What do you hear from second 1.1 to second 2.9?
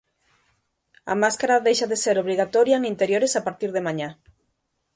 A máscara deixa de ser obrigatoria en